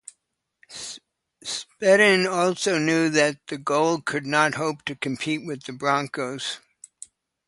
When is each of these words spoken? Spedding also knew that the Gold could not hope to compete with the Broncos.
Spedding 1.43 2.25
also 2.25 2.79
knew 2.79 3.11
that 3.11 3.37
the 3.49 3.59
Gold 3.59 4.03
could 4.03 4.25
not 4.25 4.55
hope 4.55 4.81
to 4.85 4.95
compete 4.95 5.45
with 5.45 5.65
the 5.65 5.73
Broncos. 5.73 6.57